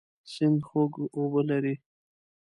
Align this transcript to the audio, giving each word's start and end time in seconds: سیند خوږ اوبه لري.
سیند 0.31 0.59
خوږ 0.67 0.91
اوبه 1.15 1.41
لري. 1.49 1.75